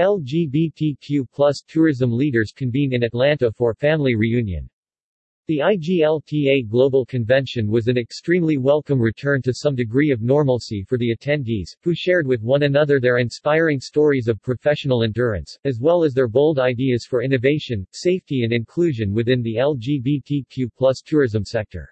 LGBTQ 0.00 1.26
plus 1.32 1.62
tourism 1.68 2.10
leaders 2.10 2.52
convene 2.52 2.94
in 2.94 3.02
Atlanta 3.02 3.52
for 3.52 3.74
family 3.74 4.14
reunion. 4.14 4.68
The 5.48 5.58
IGLTA 5.58 6.68
Global 6.68 7.04
Convention 7.04 7.68
was 7.68 7.88
an 7.88 7.98
extremely 7.98 8.56
welcome 8.56 8.98
return 8.98 9.42
to 9.42 9.52
some 9.52 9.74
degree 9.74 10.10
of 10.10 10.22
normalcy 10.22 10.82
for 10.88 10.96
the 10.96 11.14
attendees, 11.14 11.76
who 11.82 11.94
shared 11.94 12.26
with 12.26 12.42
one 12.42 12.62
another 12.62 13.00
their 13.00 13.18
inspiring 13.18 13.80
stories 13.80 14.28
of 14.28 14.40
professional 14.40 15.02
endurance, 15.02 15.58
as 15.64 15.78
well 15.78 16.04
as 16.04 16.14
their 16.14 16.28
bold 16.28 16.58
ideas 16.58 17.04
for 17.04 17.22
innovation, 17.22 17.84
safety 17.92 18.44
and 18.44 18.52
inclusion 18.52 19.12
within 19.12 19.42
the 19.42 19.56
LGBTQ 19.56 20.70
plus 20.74 21.02
tourism 21.04 21.44
sector. 21.44 21.91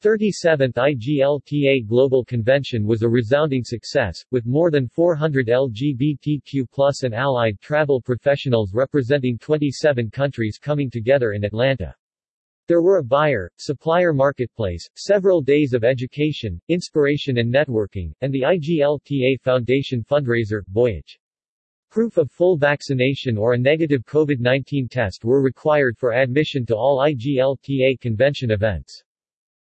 37th 0.00 0.74
IGLTA 0.74 1.84
Global 1.84 2.24
Convention 2.24 2.86
was 2.86 3.02
a 3.02 3.08
resounding 3.08 3.64
success, 3.64 4.24
with 4.30 4.46
more 4.46 4.70
than 4.70 4.86
400 4.86 5.48
LGBTQ 5.48 7.02
and 7.02 7.14
allied 7.14 7.60
travel 7.60 8.00
professionals 8.00 8.72
representing 8.72 9.36
27 9.38 10.08
countries 10.12 10.56
coming 10.56 10.88
together 10.88 11.32
in 11.32 11.42
Atlanta. 11.42 11.92
There 12.68 12.80
were 12.80 12.98
a 12.98 13.02
buyer, 13.02 13.50
supplier 13.58 14.12
marketplace, 14.12 14.88
several 14.94 15.42
days 15.42 15.72
of 15.72 15.82
education, 15.82 16.60
inspiration 16.68 17.38
and 17.38 17.52
networking, 17.52 18.12
and 18.20 18.32
the 18.32 18.42
IGLTA 18.42 19.40
Foundation 19.40 20.04
fundraiser, 20.04 20.62
Voyage. 20.68 21.18
Proof 21.90 22.18
of 22.18 22.30
full 22.30 22.56
vaccination 22.56 23.36
or 23.36 23.54
a 23.54 23.58
negative 23.58 24.04
COVID-19 24.04 24.88
test 24.90 25.24
were 25.24 25.42
required 25.42 25.98
for 25.98 26.12
admission 26.12 26.64
to 26.66 26.76
all 26.76 26.98
IGLTA 26.98 27.98
convention 28.00 28.52
events. 28.52 29.02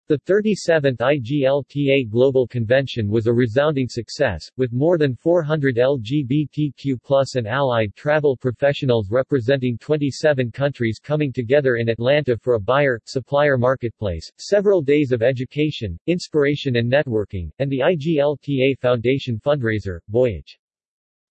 The 0.08 0.18
37th 0.18 0.98
IGLTA 0.98 2.08
Global 2.08 2.46
Convention 2.46 3.08
was 3.08 3.26
a 3.26 3.32
resounding 3.32 3.88
success, 3.88 4.48
with 4.56 4.72
more 4.72 4.98
than 4.98 5.16
400 5.16 5.78
LGBTQ 5.78 7.34
and 7.34 7.46
allied 7.48 7.92
travel 7.96 8.36
professionals 8.36 9.10
representing 9.10 9.76
27 9.78 10.52
countries 10.52 11.00
coming 11.02 11.32
together 11.32 11.74
in 11.74 11.88
Atlanta 11.88 12.38
for 12.38 12.54
a 12.54 12.60
buyer-supplier 12.60 13.58
marketplace, 13.58 14.30
several 14.38 14.80
days 14.80 15.10
of 15.10 15.22
education, 15.22 15.98
inspiration 16.06 16.76
and 16.76 16.88
networking, 16.88 17.50
and 17.58 17.68
the 17.68 17.80
IGLTA 17.80 18.78
Foundation 18.78 19.40
fundraiser, 19.44 19.98
Voyage. 20.08 20.56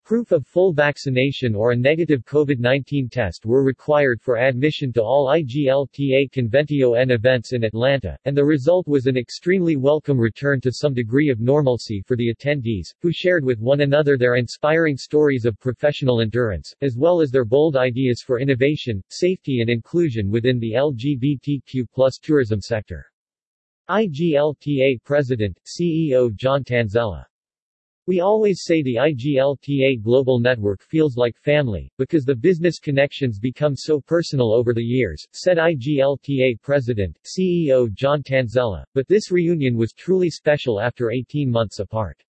Proof 0.06 0.32
of 0.32 0.46
full 0.46 0.72
vaccination 0.72 1.56
or 1.56 1.72
a 1.72 1.76
negative 1.76 2.24
COVID-19 2.26 3.10
test 3.10 3.44
were 3.44 3.64
required 3.64 4.22
for 4.22 4.38
admission 4.38 4.94
to 4.94 5.02
all 5.02 5.26
IGLTA 5.30 6.32
Convention 6.32 7.10
events 7.10 7.54
in 7.54 7.64
Atlanta, 7.64 8.16
and 8.26 8.38
the 8.38 8.46
result 8.46 8.88
was 8.88 9.08
an 9.08 9.18
extremely 9.18 9.76
welcome 9.76 10.20
return 10.20 10.62
to 10.62 10.72
some 10.72 10.94
degree 10.94 11.30
of 11.30 11.40
normalcy 11.40 12.04
for 12.06 12.16
the 12.16 12.32
attendees, 12.32 12.94
who 13.02 13.12
shared 13.12 13.44
with 13.44 13.60
one 13.60 13.82
another 13.82 14.16
their 14.16 14.36
inspiring 14.36 14.96
stories 14.96 15.44
of 15.44 15.60
professional 15.60 16.22
endurance, 16.22 16.72
as 16.82 16.96
well 16.96 17.20
as 17.20 17.32
their 17.32 17.44
bold 17.44 17.76
ideas 17.76 18.22
for 18.22 18.40
innovation, 18.40 19.02
safety 19.10 19.62
and 19.62 19.72
inclusion 19.72 20.30
within 20.30 20.60
the 20.60 20.74
LGBTQ 20.74 21.88
plus 21.92 22.20
tourism 22.20 22.62
sector. 22.62 23.08
IGLTA 23.90 25.04
President, 25.04 25.60
CEO 25.66 26.32
John 26.36 26.64
Tanzella 26.64 27.26
we 28.08 28.20
always 28.20 28.62
say 28.64 28.84
the 28.84 28.98
IGLTA 28.98 30.04
global 30.04 30.40
network 30.40 30.84
feels 30.84 31.18
like 31.18 31.36
family, 31.38 31.92
because 31.98 32.24
the 32.24 32.36
business 32.36 32.78
connections 32.78 33.40
become 33.40 33.76
so 33.76 34.00
personal 34.00 34.54
over 34.54 34.76
the 34.76 34.84
years, 34.84 35.26
said 35.34 35.58
IGLTA 35.58 36.62
President, 36.62 37.18
CEO 37.26 37.92
John 37.92 38.22
Tanzella, 38.22 38.84
but 38.94 39.08
this 39.08 39.32
reunion 39.32 39.76
was 39.76 39.94
truly 39.94 40.30
special 40.30 40.80
after 40.80 41.10
18 41.10 41.50
months 41.50 41.80
apart. 41.80 42.22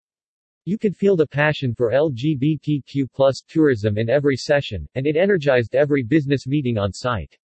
You 0.64 0.78
could 0.78 0.96
feel 0.96 1.14
the 1.14 1.26
passion 1.26 1.74
for 1.74 1.92
LGBTQ 1.92 3.12
plus 3.12 3.42
tourism 3.46 3.98
in 3.98 4.08
every 4.08 4.36
session, 4.36 4.88
and 4.94 5.06
it 5.06 5.16
energized 5.16 5.74
every 5.74 6.02
business 6.02 6.46
meeting 6.46 6.78
on 6.78 6.90
site. 6.90 7.36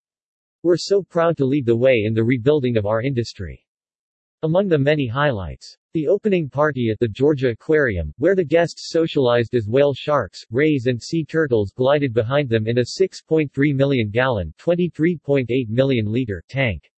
We're 0.62 0.78
so 0.78 1.02
proud 1.02 1.36
to 1.36 1.44
lead 1.44 1.66
the 1.66 1.76
way 1.76 2.04
in 2.06 2.14
the 2.14 2.24
rebuilding 2.24 2.78
of 2.78 2.86
our 2.86 3.02
industry. 3.02 3.62
Among 4.42 4.68
the 4.68 4.78
many 4.78 5.06
highlights 5.06 5.76
the 5.92 6.08
opening 6.08 6.48
party 6.48 6.90
at 6.90 6.98
the 6.98 7.08
Georgia 7.08 7.48
Aquarium, 7.48 8.14
where 8.18 8.34
the 8.34 8.44
guests 8.44 8.90
socialized 8.90 9.54
as 9.54 9.66
whale 9.66 9.94
sharks, 9.94 10.44
rays 10.50 10.86
and 10.86 11.02
sea 11.02 11.24
turtles 11.24 11.72
glided 11.72 12.12
behind 12.14 12.48
them 12.48 12.66
in 12.66 12.78
a 12.78 12.82
6.3 12.82 13.74
million 13.74 14.10
gallon 14.10 14.54
23.8 14.58 15.68
million 15.68 16.12
liter 16.12 16.44
tank. 16.48 16.91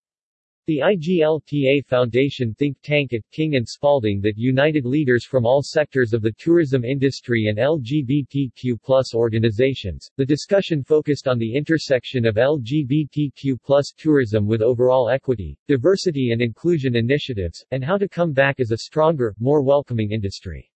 The 0.66 0.78
IGLTA 0.78 1.84
Foundation 1.84 2.54
think 2.54 2.78
tank 2.82 3.12
at 3.12 3.30
King 3.30 3.56
and 3.56 3.68
Spalding 3.68 4.22
that 4.22 4.38
united 4.38 4.86
leaders 4.86 5.26
from 5.26 5.44
all 5.44 5.60
sectors 5.62 6.14
of 6.14 6.22
the 6.22 6.32
tourism 6.38 6.86
industry 6.86 7.48
and 7.48 7.58
LGBTQ 7.58 9.14
organizations. 9.14 10.10
The 10.16 10.24
discussion 10.24 10.82
focused 10.82 11.28
on 11.28 11.38
the 11.38 11.54
intersection 11.54 12.24
of 12.24 12.36
LGBTQ 12.36 13.58
tourism 13.98 14.46
with 14.46 14.62
overall 14.62 15.10
equity, 15.10 15.58
diversity 15.68 16.30
and 16.32 16.40
inclusion 16.40 16.96
initiatives, 16.96 17.62
and 17.70 17.84
how 17.84 17.98
to 17.98 18.08
come 18.08 18.32
back 18.32 18.58
as 18.58 18.70
a 18.70 18.78
stronger, 18.78 19.34
more 19.38 19.60
welcoming 19.60 20.12
industry. 20.12 20.72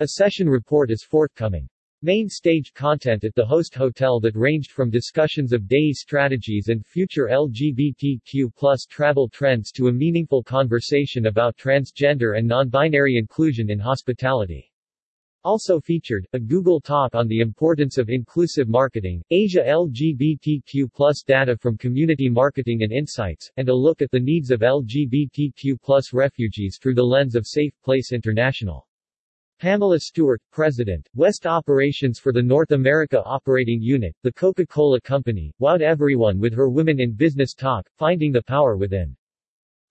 A 0.00 0.08
session 0.08 0.48
report 0.48 0.90
is 0.90 1.04
forthcoming. 1.04 1.68
Main 2.04 2.28
stage 2.28 2.72
content 2.74 3.22
at 3.22 3.32
the 3.36 3.46
host 3.46 3.76
hotel 3.76 4.18
that 4.18 4.34
ranged 4.34 4.72
from 4.72 4.90
discussions 4.90 5.52
of 5.52 5.68
day 5.68 5.92
strategies 5.92 6.66
and 6.66 6.84
future 6.84 7.28
LGBTQ 7.30 8.52
plus 8.56 8.86
travel 8.90 9.28
trends 9.28 9.70
to 9.70 9.86
a 9.86 9.92
meaningful 9.92 10.42
conversation 10.42 11.26
about 11.26 11.56
transgender 11.56 12.36
and 12.36 12.44
non-binary 12.44 13.16
inclusion 13.16 13.70
in 13.70 13.78
hospitality. 13.78 14.68
Also 15.44 15.78
featured, 15.78 16.26
a 16.32 16.40
Google 16.40 16.80
talk 16.80 17.14
on 17.14 17.28
the 17.28 17.38
importance 17.38 17.98
of 17.98 18.10
inclusive 18.10 18.68
marketing, 18.68 19.22
Asia 19.30 19.62
LGBTQ 19.62 20.92
plus 20.92 21.22
data 21.22 21.56
from 21.56 21.78
community 21.78 22.28
marketing 22.28 22.82
and 22.82 22.90
insights, 22.90 23.48
and 23.58 23.68
a 23.68 23.74
look 23.74 24.02
at 24.02 24.10
the 24.10 24.18
needs 24.18 24.50
of 24.50 24.62
LGBTQ 24.62 25.80
plus 25.80 26.12
refugees 26.12 26.80
through 26.82 26.94
the 26.94 27.04
lens 27.04 27.36
of 27.36 27.46
Safe 27.46 27.74
Place 27.84 28.10
International. 28.10 28.88
Pamela 29.62 30.00
Stewart, 30.00 30.42
President, 30.50 31.08
West 31.14 31.46
Operations 31.46 32.18
for 32.18 32.32
the 32.32 32.42
North 32.42 32.72
America 32.72 33.22
Operating 33.22 33.80
Unit, 33.80 34.12
The 34.24 34.32
Coca-Cola 34.32 35.00
Company, 35.02 35.52
wowed 35.60 35.82
everyone 35.82 36.40
with 36.40 36.52
her 36.52 36.68
Women 36.68 36.98
in 36.98 37.14
Business 37.14 37.54
talk, 37.54 37.88
Finding 37.96 38.32
the 38.32 38.42
Power 38.42 38.76
Within. 38.76 39.14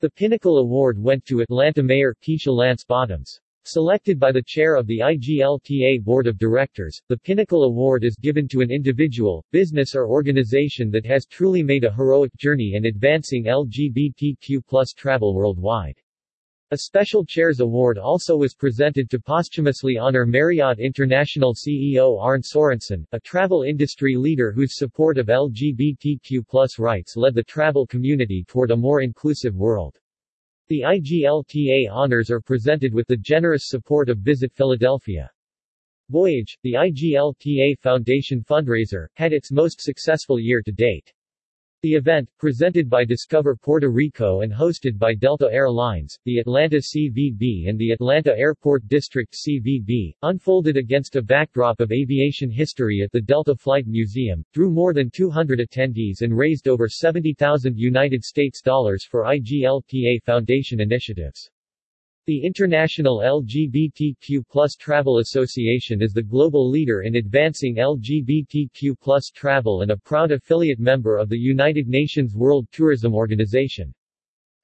The 0.02 0.10
Pinnacle 0.10 0.58
Award 0.58 1.02
went 1.02 1.24
to 1.28 1.40
Atlanta 1.40 1.84
Mayor 1.84 2.14
Keisha 2.22 2.52
Lance 2.52 2.84
Bottoms. 2.84 3.40
Selected 3.64 4.20
by 4.20 4.34
the 4.34 4.44
chair 4.46 4.76
of 4.76 4.88
the 4.88 5.00
IGLTA 5.00 6.04
Board 6.04 6.28
of 6.28 6.38
Directors, 6.38 7.02
the 7.08 7.20
Pinnacle 7.20 7.64
Award 7.64 8.04
is 8.04 8.18
given 8.18 8.50
to 8.50 8.60
an 8.60 8.72
individual, 8.72 9.42
business 9.54 9.96
or 9.96 10.06
organization 10.06 10.92
that 10.92 11.06
has 11.06 11.26
truly 11.26 11.64
made 11.64 11.86
a 11.86 11.94
heroic 11.94 12.36
journey 12.36 12.74
in 12.76 12.88
advancing 12.88 13.46
LGBTQ 13.46 14.64
travel 14.98 15.34
worldwide. 15.34 15.96
A 16.74 16.78
Special 16.78 17.26
Chairs 17.26 17.60
Award 17.60 17.98
also 17.98 18.38
was 18.38 18.56
presented 18.56 19.10
to 19.10 19.20
posthumously 19.20 19.98
honor 19.98 20.26
Marriott 20.26 20.80
International 20.80 21.54
CEO 21.54 22.18
Arne 22.18 22.42
Sorenson, 22.42 23.06
a 23.12 23.20
travel 23.20 23.64
industry 23.64 24.16
leader 24.16 24.54
whose 24.54 24.78
support 24.78 25.18
of 25.18 25.28
LGBTQ 25.28 26.80
rights 26.80 27.18
led 27.18 27.36
the 27.36 27.44
travel 27.44 27.86
community 27.86 28.46
toward 28.48 28.72
a 28.72 28.78
more 28.78 29.02
inclusive 29.02 29.54
world. 29.54 30.00
The 30.70 30.84
IGLTA 30.84 31.90
honors 31.92 32.32
are 32.32 32.40
presented 32.40 32.94
with 32.94 33.08
the 33.08 33.18
generous 33.18 33.68
support 33.68 34.08
of 34.08 34.20
Visit 34.20 34.54
Philadelphia. 34.54 35.30
Voyage, 36.10 36.58
the 36.64 36.76
IGLTA 36.76 37.80
Foundation 37.80 38.46
fundraiser, 38.46 39.08
had 39.16 39.34
its 39.34 39.52
most 39.52 39.82
successful 39.82 40.40
year 40.40 40.62
to 40.62 40.72
date. 40.72 41.12
The 41.84 41.96
event, 41.96 42.30
presented 42.38 42.92
by 42.92 43.06
Discover 43.06 43.56
Puerto 43.56 43.90
Rico 43.90 44.42
and 44.42 44.54
hosted 44.54 45.00
by 45.00 45.16
Delta 45.16 45.50
Air 45.52 45.68
Lines, 45.68 46.16
the 46.26 46.38
Atlanta 46.38 46.78
CVB 46.78 47.68
and 47.68 47.80
the 47.80 47.90
Atlanta 47.90 48.38
Airport 48.38 48.88
District 48.88 49.34
CVB, 49.34 50.14
unfolded 50.22 50.78
against 50.78 51.16
a 51.16 51.24
backdrop 51.24 51.80
of 51.80 51.92
aviation 51.92 52.52
history 52.52 53.02
at 53.02 53.12
the 53.12 53.20
Delta 53.20 53.56
Flight 53.56 53.88
Museum, 53.88 54.46
drew 54.54 54.70
more 54.70 54.94
than 54.94 55.10
200 55.10 55.58
attendees 55.58 56.22
and 56.22 56.38
raised 56.38 56.68
over 56.68 56.88
70,000 56.88 57.76
United 57.76 58.24
States 58.24 58.62
dollars 58.62 59.04
for 59.04 59.24
IGLTA 59.24 60.22
Foundation 60.22 60.82
initiatives. 60.82 61.50
The 62.28 62.46
International 62.46 63.18
LGBTQ 63.18 64.78
Travel 64.78 65.18
Association 65.18 66.04
is 66.04 66.14
the 66.14 66.22
global 66.22 66.70
leader 66.70 67.02
in 67.02 67.16
advancing 67.16 67.78
LGBTQ 67.78 69.34
travel 69.34 69.82
and 69.82 69.90
a 69.90 69.98
proud 69.98 70.32
affiliate 70.32 70.80
member 70.80 71.18
of 71.18 71.30
the 71.30 71.40
United 71.40 71.88
Nations 71.88 72.36
World 72.36 72.68
Tourism 72.72 73.16
Organization. 73.16 73.92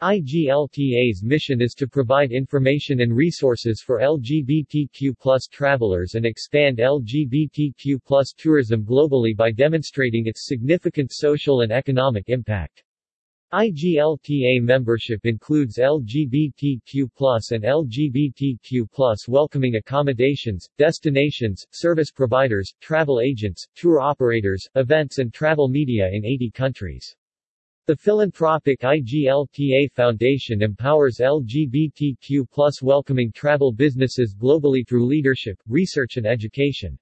IGLTA's 0.04 1.24
mission 1.24 1.60
is 1.60 1.74
to 1.74 1.88
provide 1.88 2.32
information 2.32 3.02
and 3.02 3.12
resources 3.16 3.82
for 3.82 4.02
LGBTQ 4.02 5.50
travelers 5.50 6.14
and 6.14 6.28
expand 6.28 6.78
LGBTQ 6.78 8.36
tourism 8.38 8.86
globally 8.86 9.36
by 9.36 9.50
demonstrating 9.50 10.28
its 10.28 10.46
significant 10.46 11.12
social 11.12 11.62
and 11.62 11.72
economic 11.72 12.26
impact. 12.30 12.84
IGLTA 13.54 14.62
membership 14.62 15.22
includes 15.26 15.78
LGBTQ 15.78 17.08
and 17.54 17.64
LGBTQ 17.64 19.30
welcoming 19.30 19.76
accommodations, 19.76 20.68
destinations, 20.78 21.66
service 21.72 22.12
providers, 22.12 22.74
travel 22.82 23.22
agents, 23.22 23.66
tour 23.74 24.02
operators, 24.02 24.68
events 24.76 25.20
and 25.20 25.34
travel 25.34 25.70
media 25.70 26.10
in 26.12 26.26
80 26.26 26.52
countries. 26.52 27.16
The 27.86 27.96
philanthropic 27.96 28.82
IGLTA 28.82 29.94
Foundation 29.94 30.62
empowers 30.62 31.20
LGBTQ 31.22 32.82
welcoming 32.82 33.32
travel 33.32 33.72
businesses 33.72 34.36
globally 34.38 34.86
through 34.86 35.06
leadership, 35.06 35.58
research 35.70 36.18
and 36.18 36.28
education. 36.28 37.00